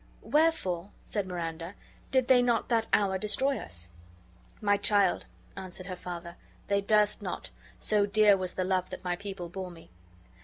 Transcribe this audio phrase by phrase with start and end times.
[0.23, 1.75] "Wherefore," said Miranda,
[2.09, 3.89] "did they not that hour destroy us?"
[4.59, 6.37] "My child," answered her father,
[6.69, 9.91] "they durst not, so dear was the love that my people bore me.